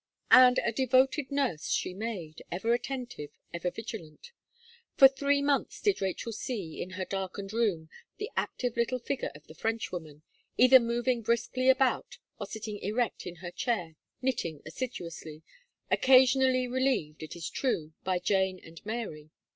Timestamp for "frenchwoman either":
9.53-10.79